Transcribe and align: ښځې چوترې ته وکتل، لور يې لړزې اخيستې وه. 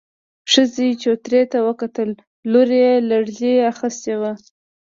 ښځې 0.51 0.87
چوترې 1.01 1.41
ته 1.51 1.57
وکتل، 1.67 2.09
لور 2.51 2.69
يې 2.81 2.93
لړزې 3.09 3.53
اخيستې 3.71 4.13
وه. 4.21 4.31